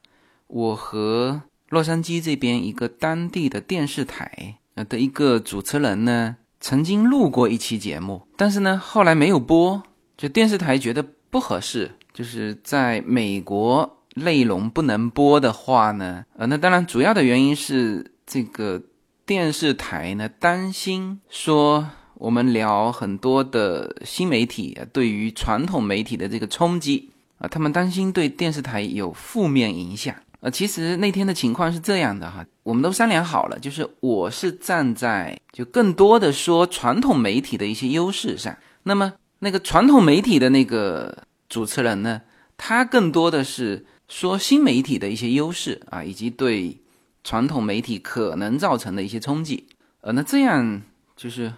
[0.48, 9.82] 我和洛杉矶这边一个当地的电视台呃的一个主持人呢，曾经录过一期节目，但是呢后来没有播，
[10.18, 18.82] 就电视台觉得不合适，就是在美国内容不能播的话呢，呃，那当然主要的原因是这个
[19.24, 21.88] 电视台呢担心说。
[22.24, 30.14] 我们聊很多的新媒体，对于传统媒体的这个冲击啊，他们担心对电视台有负面影响。
[30.40, 42.22] 呃，其实那天的情况是这样的哈，我们都商量好了，就是我是站在就更多的说传统媒体的一些优势上，那么那个传统媒体的那个主持人呢，
[42.56, 46.78] 他更多的是说新媒体的一些优势啊，以及对
[47.22, 49.66] 传统媒体可能造成的一些冲击。
[50.00, 50.80] 呃，那这样
[51.14, 51.52] 就是。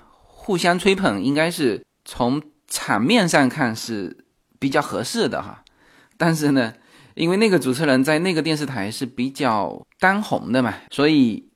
[0.47, 4.17] 互相吹捧应该是从场面上看是
[4.61, 5.65] 比较合适的哈，
[6.17, 6.73] 但是呢，
[7.17, 11.49] 因为那个主持人在那个电视台是比较当红的嘛，所以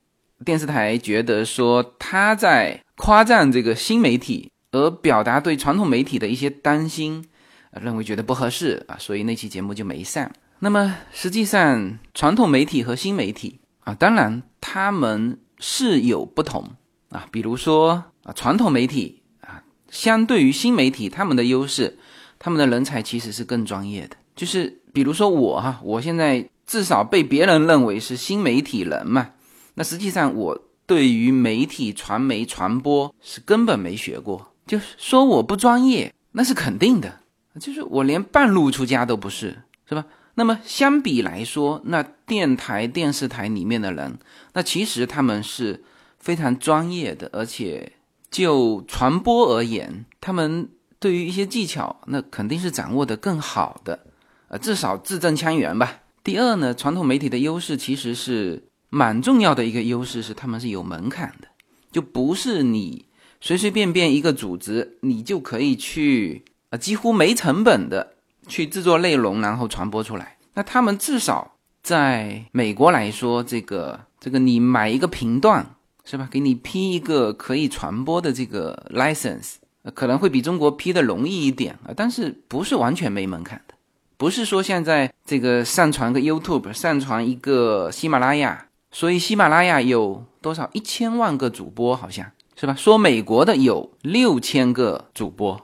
[0.43, 7.23] 电视台觉得说他在夸赞这个新媒体，而表达对传统媒体的一些担心，
[7.71, 10.29] 认为觉得不合适啊，所以那期节目就没上。
[10.59, 16.71] 那么实际上，传统媒体和新媒体啊，当然他们是有不同
[17.07, 18.10] 啊，比如说。
[18.23, 21.97] 啊，传统媒体啊，相对于新媒体，他们的优势，
[22.37, 24.15] 他们的人才其实是更专业的。
[24.35, 29.31] 就是比如说我哈，我现在至少被别人认为是新媒体人嘛，
[29.75, 37.19] 那实际上我对于媒体、传媒、传播是根本没学过，就是说我不专业，那是肯定的，
[37.59, 40.05] 就是我连半路出家都不是，是吧？
[40.35, 44.17] 那么相比来说，那电台、电视台里面的人，
[44.53, 45.83] 那其实他们是
[46.19, 47.91] 非常专业的，而且
[48.31, 53.99] 就传播而言，他们对于一些技巧，那肯定是掌握的更好的，
[54.47, 55.99] 呃，至少字正腔圆吧。
[56.23, 61.47] 第二呢，传统媒体的优势其实是蛮重要的一个优势，是他们是有门槛的，
[61.91, 63.05] 就不是你
[63.39, 68.13] 随随便便一个组织，你就可以去啊，几乎没成本的。
[68.47, 70.35] 去制作内容，然后传播出来。
[70.55, 76.27] 那他们至少在美国来说，这个这个你买一个频段是吧？
[76.31, 79.53] 给你批一个可以传播的这个 license，
[79.93, 81.93] 可能会比中国批的容易一点啊。
[81.95, 83.75] 但是不是完全没门槛的？
[84.17, 92.75] 不是说现在这个上传个 YouTube，上传一个喜马拉雅，所以喜马拉雅有多少一千万个主播，好像是吧？
[92.75, 95.59] 说美国的有六千个主播。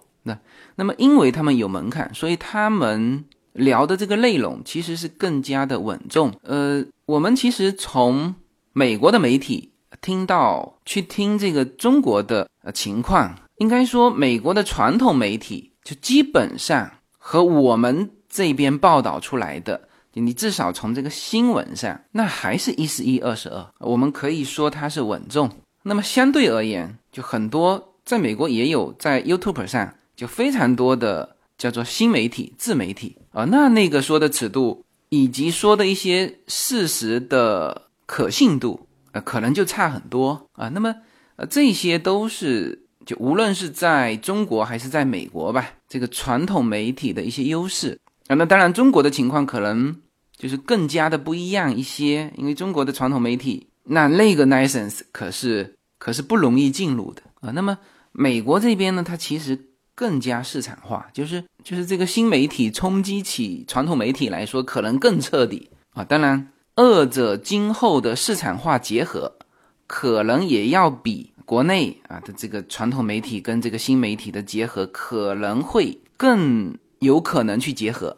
[0.80, 6.32] 那么，因为他们有门槛，所以他们聊的这个内容其实是更加的稳重。
[6.44, 8.36] 呃，我们其实从
[8.74, 23.66] 美国的媒体听到去听这个中国的呃情况，应该说美国的传统媒体就基本上和我们这边报道出来的，你至少从这个新闻上，那还是一十一二十二。
[23.80, 25.50] 我们可以说它是稳重。
[25.84, 29.94] 那么相对而言，就很多在美国也有在 YouTube 上。
[30.18, 38.87] 就非常多的叫做新媒体、自媒体啊，那那个说的尺度以及说的一些事实的可信度，
[39.22, 40.70] 可能就差很多啊。
[40.70, 40.96] 那么，
[41.36, 48.36] 呃，这些都是就无论是在中国还是在美国吧，这个传统媒体的一些优势啊。
[48.36, 49.96] 那当然，中国的情况可能
[50.36, 57.52] 就是更加的不一样一些，因为中国的传统媒体那那个 license 可是可是不容易进入的啊。
[57.52, 57.78] 那么
[58.12, 59.66] 美国这边呢，它其实。
[59.98, 66.04] 更加市场化，就是就是这个新媒体冲击起传统媒体来说，可能更彻底啊。
[66.04, 69.34] 当然，二者今后的市场化结合，
[69.88, 78.16] 可能也要比国内啊的这个传统媒体跟这个新媒体的结合，可能会更有可能去结合，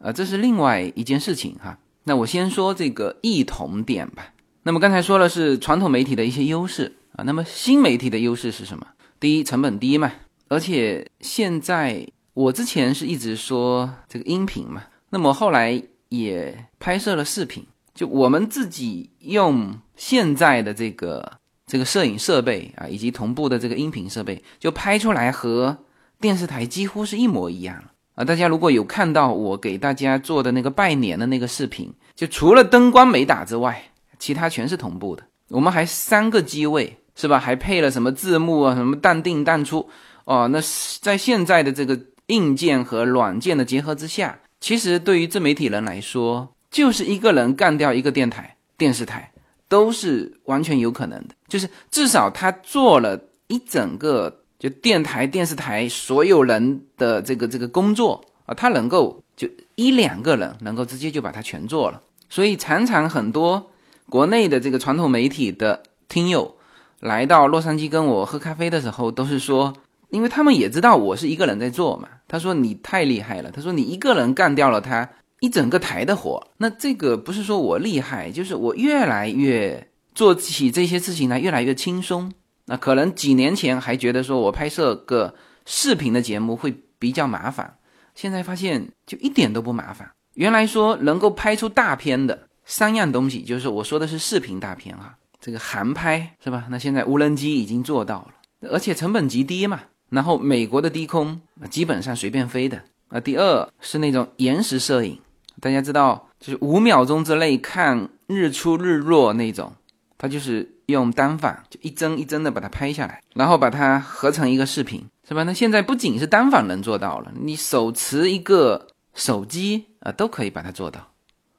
[0.00, 1.78] 啊，这是另外一件事情哈。
[2.04, 4.32] 那我先说这个异同点吧。
[4.62, 8.86] 那么刚才说了是传统媒体的一些优势啊，那么新媒体的优势是什么？
[9.20, 10.10] 第一，成本低嘛。
[10.48, 17.64] 而且现在我之前是一直说这个音频嘛，那么后来也拍摄了视频，
[18.00, 21.32] 就我们自己用现在的这个
[21.66, 25.76] 这个摄影设备啊，以及同步的这个音频设备，就拍出来和
[26.18, 27.84] 电视台几乎是一模一样
[28.14, 28.24] 啊。
[28.24, 33.84] 大家如果有看到我给大家做的那个拜年的那个视频，就除了灯光没打之外，
[34.18, 35.22] 其他全是同步的。
[35.48, 37.38] 我们还三个机位是吧？
[37.38, 39.86] 还配了什么字幕啊，什么淡定淡出。
[40.24, 40.58] 哦，那
[41.02, 49.32] 在现在的这个硬件和软件的结合之下，其实对于自媒体人来说，就是一个人干掉一个电台、电视台，
[49.68, 51.34] 都是完全有可能的。
[51.48, 62.00] 就是至少他做了一整个就电台、电视台所有人的这个这个工作啊，他能够就一两个人能够直接就把它全做了。
[62.28, 63.70] 所以常常很多
[64.08, 66.56] 国内的这个传统媒体的听友
[67.00, 69.74] 来到洛杉矶跟我喝咖啡的时候，都是说。
[70.10, 75.08] 因为他们也知道我是一个人在做嘛，他说你太厉害了，他说你一个人干掉了他
[75.40, 82.32] 一整个台的活，那这个不是说我厉害，就是我越来越做起这些事情来越来越轻松。
[82.66, 85.34] 那可能几年前还觉得说我拍摄个
[85.66, 87.78] 视频的节目会比较麻烦，
[88.14, 90.10] 现在发现就一点都不麻烦。
[90.34, 96.66] 原来说能够拍出大片的三样东西，就是我说的是视频大片啊，这个航拍是吧？
[96.70, 99.80] 那现在无人机已经做到了，而且成本极低嘛。
[100.10, 103.20] 然后美国的低空基本上随便飞的啊。
[103.20, 105.18] 第二是那种延时摄影，
[105.60, 109.72] 大家知道，就是五秒钟之内看日出日落那种，
[110.18, 115.42] 它就是用单反就一帧一帧的把它拍下来，然后把它合成一个视频，是吧？
[115.44, 121.08] 那现在不仅是单反能做到了，你手持一个手机啊都可以把它做到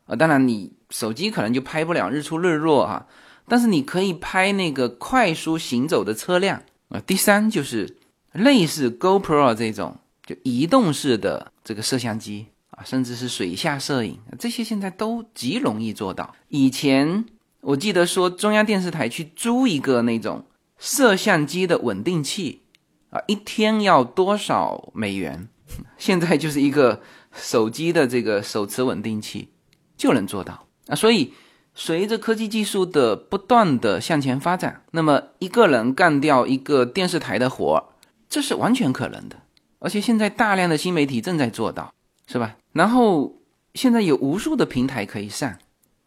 [0.06, 0.16] 啊。
[0.16, 3.08] 当然你手机可能就拍不了日出日落哈，
[3.48, 7.00] 但是你可以拍那个快速行走的车辆啊。
[7.06, 7.98] 第三就是。
[8.34, 16.36] 类似 GoPro 这种就移动式的这个摄像机啊，甚至是水下摄影，这些现在都极容易做到。
[16.50, 17.26] 以前
[17.62, 20.46] 我记得说中央电视台去租一个那种
[20.78, 22.62] 摄像机的稳定器
[23.10, 25.48] 啊，一天要多少美元？
[25.98, 27.02] 现在就是一个
[27.34, 29.50] 手机的这个手持稳定器
[29.96, 30.96] 就能做到啊。
[30.96, 31.34] 所以
[31.74, 37.84] 随着科技技术的不断的向前发展，那么一个人干掉一个电视台的活儿，
[38.30, 39.38] 这是完全可能的。
[39.80, 41.94] 而且现在大量的新媒体正在做到，
[42.32, 42.56] 是吧？
[42.71, 43.36] 然后
[43.73, 45.58] 现在有无数的平台可以上。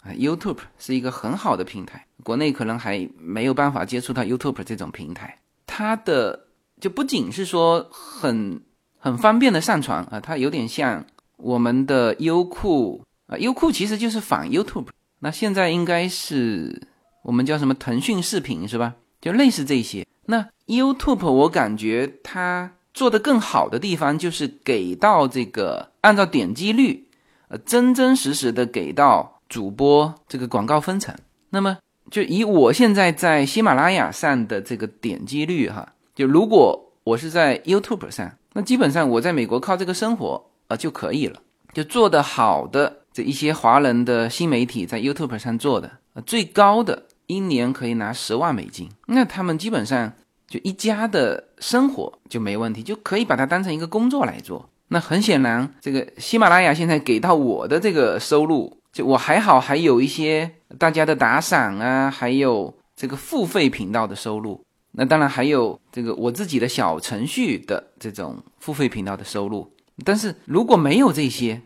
[0.03, 5.39] 啊，YouTube 是一个很好的平台，国内可能还没有办法接触到 YouTube 这种平台。
[5.67, 6.49] 它的
[6.79, 8.61] 就不仅是说很
[8.99, 11.03] 很方便的上传啊，它有点像
[11.39, 14.89] 我们的优酷啊，优酷其实就是仿 YouTube。
[15.21, 16.87] 那现在应该是
[17.23, 18.97] 我们叫什么腾讯视频是吧？
[19.23, 20.07] 就类似这些。
[20.27, 27.07] 那 YouTube 我感觉它做的更好的地方就是给到这个按照点击率，
[27.49, 29.33] 呃，真真实实的给到。
[29.47, 31.15] 主播这个广告分成，
[31.51, 31.77] 那么
[32.11, 41.41] 就以我现在在喜马拉雅上的这个点击率哈，就如果我是在 YouTube 上，那基本上我在美国靠这个生活啊就可以了。
[41.73, 50.15] 就做得好的这一些华人的新媒体在 YouTube 上做的，最高的一年可以拿十万美金，那他们基本上
[50.55, 54.71] 就一家的生活就没问题，就可以把它当成一个工作来做。
[54.87, 58.79] 那很显然，这个喜马拉雅现在给到我的这个收入。
[58.93, 60.49] 就我还好，还有一些
[60.79, 64.65] 大家的打赏啊，还有这个付费频道的收入。
[64.93, 69.69] 那当然还有这个我自己的小程序的这种付费频道的收入。
[70.05, 71.61] 但是如果没有这些，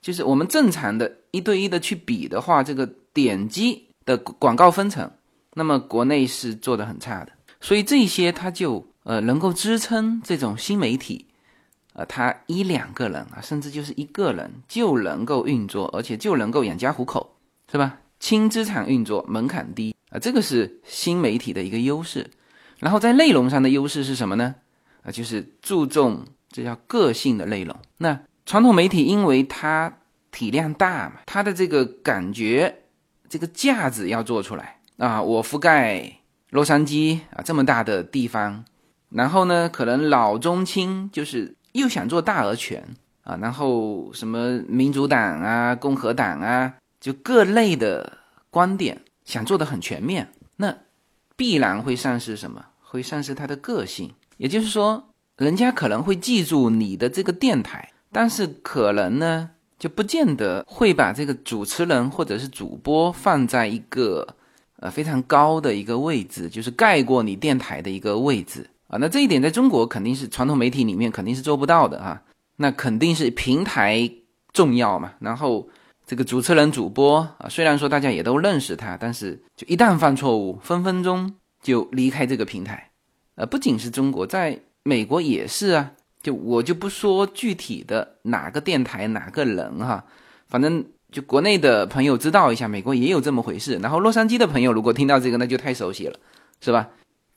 [0.00, 2.84] 就是我们正常的一对一的去比的话，这个
[3.14, 5.08] 点击的广告分成，
[5.54, 7.30] 那么国内是做的很差的。
[7.62, 11.28] 所以这些它就呃能够支撑这种新媒体。
[11.94, 17.36] 呃，它一两个人啊，甚至就是一个人就能够运作，而且就能够养家糊口，
[17.70, 17.98] 是吧？
[18.18, 22.30] 轻资产运作，门槛低啊，这个是新媒体的一个优势。
[22.78, 24.54] 然后在内容上的优势是什么呢？
[25.02, 27.76] 啊，就是注重这叫个性的内容。
[27.98, 29.98] 那传统媒体因为它
[30.30, 32.84] 体量大嘛，它的这个感觉，
[33.28, 35.20] 这个架子要做出来啊。
[35.20, 36.20] 我覆盖
[36.52, 38.64] 洛杉矶啊这么大的地方，
[39.10, 41.56] 然后呢，可能老中青就是。
[41.72, 42.86] 又想做大而全
[43.24, 48.18] 啊，然后什么民主党啊、共和党啊，就各类的
[48.50, 50.76] 观点想做的很全面，那
[51.34, 52.62] 必然会丧失什么？
[52.82, 54.12] 会丧失他的个性。
[54.36, 55.02] 也就是说，
[55.38, 59.48] 人家可能会记住你的这个电台，但是可能呢，
[59.78, 64.36] 就不见得会把这个主持人或者是主播放在一个
[64.82, 68.68] 呃非常高的一个位置，就是盖过你电台的一个位置。
[68.88, 72.20] 啊，那这一点在中国肯定是传统媒体里面肯定是做不到的啊。
[72.56, 74.10] 那肯定是平台
[74.52, 75.12] 重要嘛。
[75.20, 75.66] 然后
[76.04, 82.90] 这个主持人、主播啊，虽然说大家也都认识他，但是就一旦犯错误，分分钟就离开这个平台。
[83.36, 85.92] 呃，不仅是中国，在美国也是啊。
[86.22, 90.04] 就我就不说具体的哪个电台哪个人哈，
[90.46, 93.76] 反正就国内的朋友知道一下，美国也有这么回事。
[93.82, 96.18] 然后洛杉矶的朋友如果听到这个，那就太熟悉了，
[96.60, 96.88] 是吧？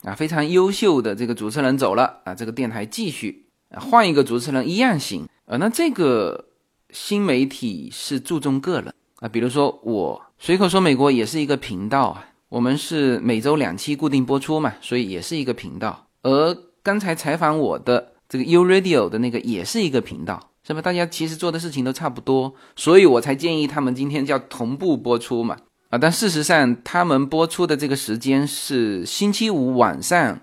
[0.03, 5.57] 啊，非常优秀的这个主持人走了啊，这个电台继续啊换一个主持人一样行啊。
[5.57, 6.45] 那这个
[6.91, 16.07] 新媒体是注重个人啊，比如说我随口说美国也是一个频道啊，我们是每周两期固定播出嘛，所以也是一个频道。
[16.21, 20.82] 而刚才采访我的这个 U Radio 的那个也是一个频道，是吧？
[20.82, 25.57] 大家其实做的事情都差不多，所以我才建议他们今天叫同步播出嘛。
[25.89, 30.41] 啊，但事实上，他们播出的这个时间是星期五晚上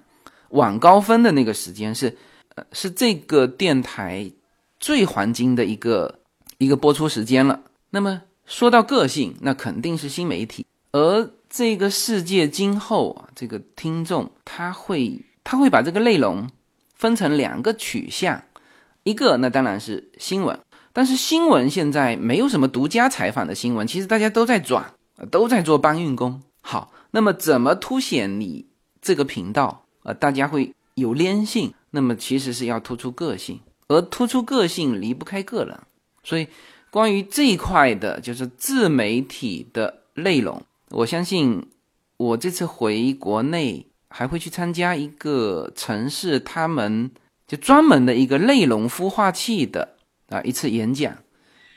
[0.50, 2.16] 晚高峰的那个时间，是
[2.54, 4.30] 呃是这个电台
[4.78, 6.20] 最黄金的一个
[6.58, 7.60] 一个播出时间了。
[7.90, 10.64] 那么说到个性，那肯定是新媒体。
[10.92, 16.48] 而这个世界今后啊，这个听众他会他会把这个内容
[16.94, 18.40] 分成两个取向，
[19.04, 20.58] 一个那当然是新闻，
[20.92, 24.94] 但是新闻现在没有什么独家采访的新闻，其实大家都在转。
[25.30, 26.42] 都在做搬运工。
[26.62, 28.66] 好，那么怎么凸显你
[29.00, 30.12] 这个频道啊？
[30.12, 31.72] 大家会有粘性。
[31.90, 35.78] 那么其实是要突出个性，而突出个性离不开个人。
[36.24, 36.48] 所以
[36.90, 41.68] 关于这一块的，就是自媒体的内容，我相信
[42.16, 47.12] 我这次回国内还会去参加一个城市他们
[47.52, 49.96] 就专门的一个内容孵化器的
[50.30, 51.12] 啊一次演讲。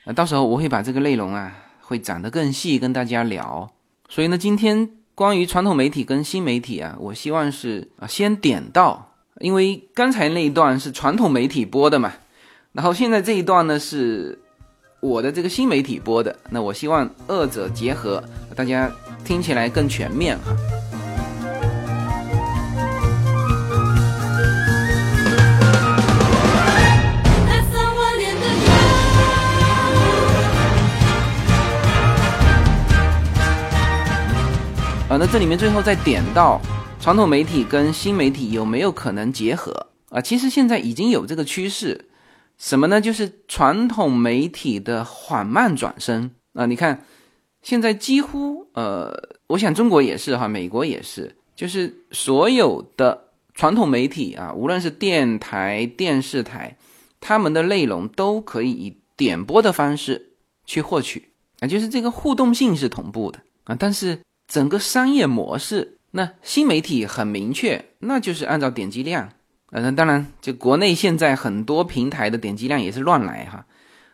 [0.05, 1.53] 啊，到时候我会把这个内容啊。
[1.87, 3.69] 会讲得更细，跟大家聊。
[4.09, 12.11] 所以呢，今天关于传统媒体跟新媒体啊，我希望是啊先点到，因为刚才那一段是传统媒体播的嘛，
[12.71, 14.39] 然后现在这一段呢是
[14.99, 18.23] 我的这个新媒体播的，那我希望二者结合，
[18.55, 18.91] 大家
[19.23, 20.55] 听起来更全面哈。
[35.17, 36.59] 那这里面最后再点到
[36.99, 40.19] 传统媒体跟新媒体有没有可能结合啊？
[40.19, 42.09] 其实现在已经有这个趋势，
[42.57, 42.99] 什么呢？
[42.99, 46.65] 就是传统媒体的缓慢转身啊。
[46.65, 47.05] 你看，
[47.61, 56.75] 现在几乎呃，我想中国也是哈，美国也是，就是所有的传统媒体啊，无论是电台、电视台，
[57.21, 60.33] 他们的内容都可以以点播的方式
[60.65, 61.29] 去获取
[61.61, 64.19] 啊，就是这个互动性是同步的啊，但是。
[64.47, 69.29] 整个商业模式，那新媒体很明确，那就是按照点击量。
[69.71, 73.65] 呃，那当然，就国内现在很多平台的点击量也是乱来哈。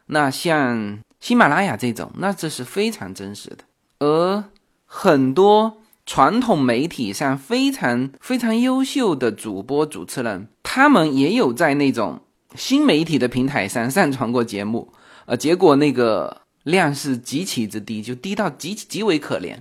[0.08, 3.58] 那像喜马拉雅这种，那这是非常真实的。
[4.00, 4.44] 而
[4.86, 12.22] 很多传统媒体上非常非常优秀的主播主持人，他们也有在那种
[12.56, 14.92] 新媒体的平台上上传过节目，
[15.28, 19.58] 呃，结果那个量是极其之低，就低到极极为可怜。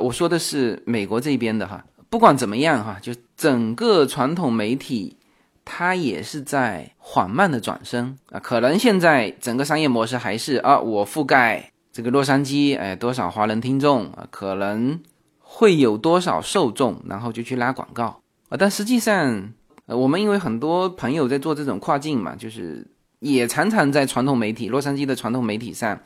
[0.00, 5.16] 我说的是美国这边的哈，不管怎么样哈，就整个传统媒体，
[5.64, 8.40] 它也是在缓慢的转身啊。
[8.40, 15.00] 可能现在整个商业模式还是啊，我覆盖这个洛杉矶，哎，多少华人听众啊，可能
[15.38, 18.56] 会有多少受众，然后就去拉广告啊。
[18.58, 19.52] 但实际上，
[19.86, 22.86] 呃，我们因为很多朋友在做这种跨境嘛，就是
[23.20, 26.00] 也常常在传统媒体，洛杉矶的传统媒体上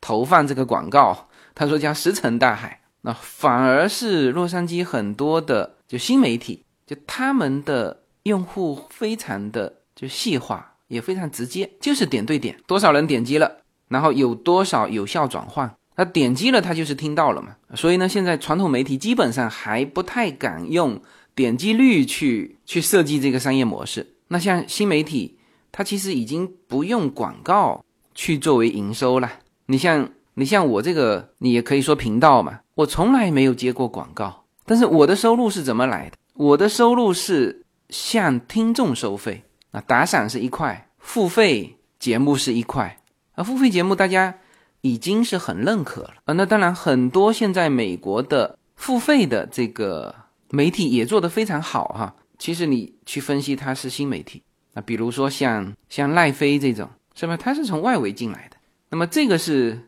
[0.00, 2.80] 投放这个广告，他说叫石沉大海。
[3.02, 17.56] 那反而是洛杉矶很多的就新媒体，就他们的用户非常的就细化，也非常直接，就是点对点，多少人点击了，然后有多少有效转换，他点击了他就是听到了嘛。
[17.74, 21.00] 所以呢，现在传统媒体基本上还不太敢用
[21.34, 24.14] 点击率去去设计这个商业模式。
[24.28, 25.38] 那像新媒体，
[25.70, 27.84] 它其实已经不用广告
[28.14, 29.30] 去作为营收了。
[29.66, 32.60] 你像你像我这个，你也可以说频道嘛。
[32.76, 36.16] 我从来没有接过广告，但是我的收入是怎么来的？
[36.34, 43.00] 我的收入是向听众收费啊，打赏是一块，付费节目是一块
[43.34, 44.32] 啊，付费节目大家
[44.80, 46.32] 已经是很认可了啊。
[46.34, 50.14] 那当然，很多现在美国的付费的这个
[50.50, 52.14] 媒体也做得非常好哈。
[52.38, 54.40] 其实你去分析它是新媒体
[54.74, 57.36] 啊，比如说像像赖飞这种，是吧？
[57.36, 58.56] 它是从外围进来的，
[58.90, 59.80] 那么这个是。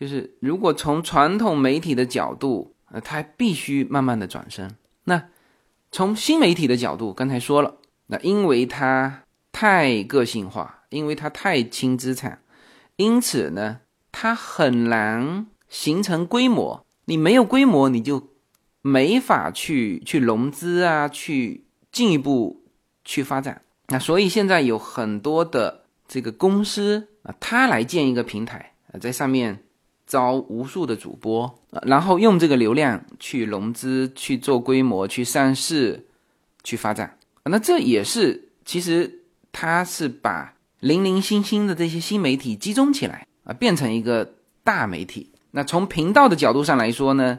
[0.00, 4.74] 就是如果从传统媒体的角度，呃，它必须慢慢的转身。
[5.04, 5.28] 那
[5.92, 7.76] 从新媒体的角度，刚才说了，
[8.06, 12.40] 那因为它太个性化，因为它太轻资产，
[12.96, 13.80] 因此呢，
[14.10, 16.86] 它很难形成规模。
[17.04, 18.30] 你没有规模，你就
[18.80, 22.64] 没法去去融资啊，去进一步
[23.04, 23.60] 去发展。
[23.88, 29.62] 那所以现在有很多的这个公司啊，它来建一个平台啊，在上面。
[30.10, 36.08] 招无数的主播，然后用这个流量去融资、去做规模、去上市、
[36.64, 37.16] 去发展。
[37.44, 39.20] 那这也是其实
[39.52, 44.34] 它是把零零星星的这些新媒体集中起来啊，变成一个
[44.64, 45.30] 大媒体。
[45.52, 47.38] 那从频道的角度上来说呢，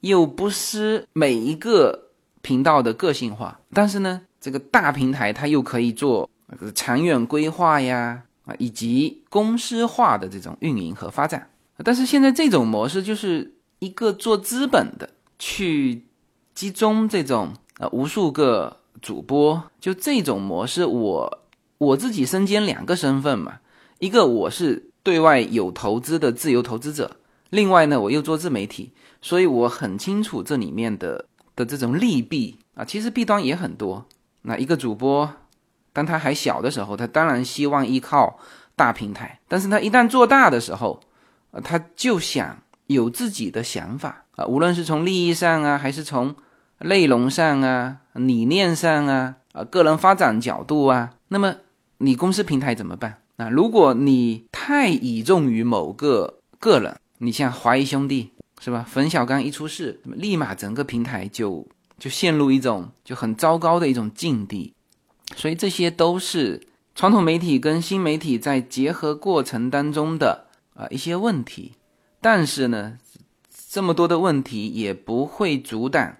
[0.00, 2.10] 又不失每一个
[2.42, 6.28] 频道的个性化，但是呢，这个大平台它又可以做
[6.74, 11.48] 长远规划呀啊，以及公司化的这种运营和发展。
[11.84, 15.08] 但是现在这种模式就是一个做资本的
[15.38, 16.06] 去
[16.54, 21.42] 集中这种呃无数个主播，就这种模式，我
[21.78, 23.58] 我自己身兼两个身份嘛，
[23.98, 27.16] 一个我是对外有投资的自由投资者，
[27.50, 31.26] 另外呢我又做自媒体，所以我很清楚这里面的
[31.56, 34.06] 的这种利弊啊，其实弊端也很多。
[34.42, 35.28] 那一个主播，
[35.92, 38.38] 当他还小的时候，他当然希望依靠
[38.76, 41.00] 大平台，但是他一旦做大的时候，
[41.52, 46.34] 啊，他就想有自己的想法啊，无论是从利益上啊，还是从
[46.80, 51.54] 内容上啊、理念上啊、啊个人发展角度啊，那么
[51.98, 53.48] 你公司平台怎么办那？
[53.48, 58.84] 如果你太倚重于某个个人，你像华谊兄弟是吧？
[58.88, 61.66] 冯小刚一出事，立马整个平台就
[61.98, 64.72] 就陷入一种就很糟糕的一种境地。
[65.36, 66.60] 所以这些都是
[66.94, 70.46] 传统媒体跟新媒体在结合过程当中的。
[70.74, 71.72] 啊，一些问题，
[72.20, 72.98] 但是呢，
[73.68, 76.16] 这么多的问题也不会阻挡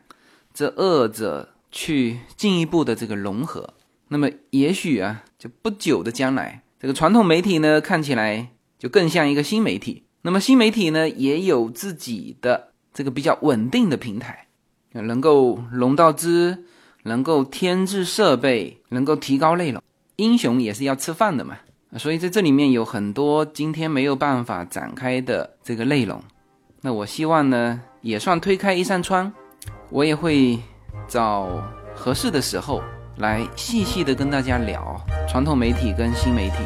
[0.52, 3.74] 这二者去进一步的这个融合。
[4.08, 10.04] 那么，也许啊，就不久的将来，这个传统媒体呢，看起来就更像一个新媒体。
[10.20, 14.48] 那么，新媒体呢，也有自己的这个比较稳定的平台，
[14.92, 16.64] 能够融到资，
[17.04, 19.82] 能够添置设备，能够提高内容。
[20.16, 21.58] 英雄也是要吃饭的嘛。
[21.98, 26.22] 所以在这里面有很多今天没有办法展开的这个内容，
[26.80, 29.30] 那我希望呢也算推开一扇窗，
[29.90, 30.58] 我也会
[31.06, 31.48] 找
[31.94, 32.82] 合适的时候
[33.18, 36.56] 来细细的跟大家聊传统媒体跟新媒体，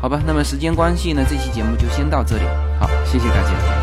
[0.00, 0.20] 好吧？
[0.26, 2.44] 那么时间关系呢，这期节目就先到这里，
[2.78, 3.79] 好，谢谢大家。